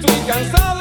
[0.00, 0.77] 最艰辛。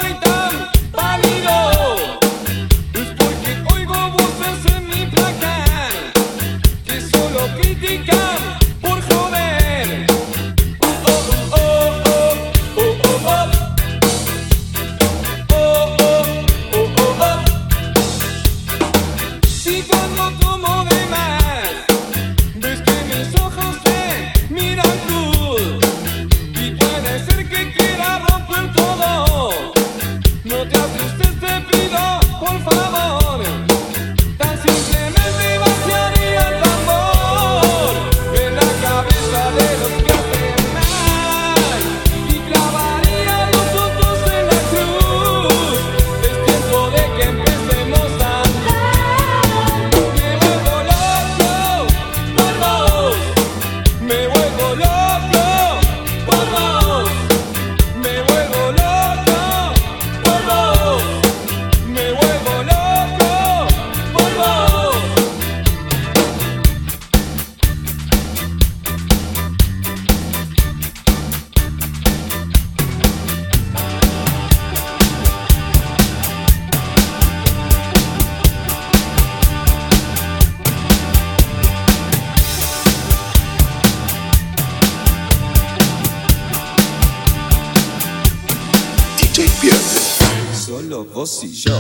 [90.96, 91.78] vos y yo.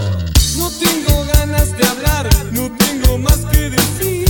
[0.57, 4.26] No tengo ganas de hablar, no tengo más que decir.